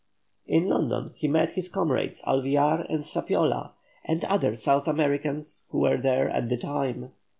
In 0.47 0.65
London 0.67 1.11
he 1.15 1.27
met 1.27 1.51
his 1.51 1.69
comrades 1.69 2.23
Alvear 2.23 2.87
and 2.89 3.03
Zapiola, 3.03 3.73
and 4.03 4.25
other 4.25 4.55
South 4.55 4.87
Americans 4.87 5.67
who 5.71 5.77
were 5.81 5.97
there 5.97 6.27
at 6.27 6.49
the 6.49 6.57
time. 6.57 7.11